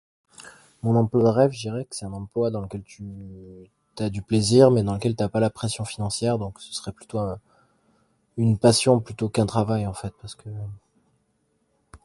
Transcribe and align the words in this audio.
Mon 0.81 0.95
emploi 0.95 1.21
de 1.21 1.27
rêve, 1.27 1.51
je 1.51 1.59
dirais, 1.59 1.85
que 1.85 1.95
c'est 1.95 2.07
un 2.07 2.13
emploi 2.13 2.49
dans 2.49 2.61
lequel 2.61 2.81
tu... 2.81 3.03
t'as 3.93 4.09
du 4.09 4.23
plaisir 4.23 4.71
mais 4.71 4.81
dans 4.81 4.95
lequel 4.95 5.15
t'as 5.15 5.29
pas 5.29 5.39
la 5.39 5.51
pression 5.51 5.85
financière 5.85 6.39
donc 6.39 6.59
ce 6.59 6.73
serait 6.73 6.91
plutôt... 6.91 7.19
une 8.35 8.57
passion 8.57 8.99
plutôt 8.99 9.29
qu'un 9.29 9.45
travail 9.45 9.85
en 9.85 9.93
fait 9.93 10.15
parce 10.19 10.33
que... 10.33 10.49